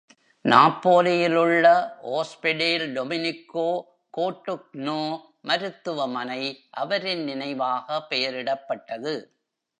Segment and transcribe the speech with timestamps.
[0.45, 1.65] நாப்போலியில் உள்ள
[2.11, 3.67] "ஓஸ்பெடேல் டொமினிகோ
[4.17, 4.99] கோட்டுக்னோ"
[5.41, 6.69] மருத்துவமனை
[6.71, 9.13] அவரின் நினைவாக பெயரிடப்பட்டது.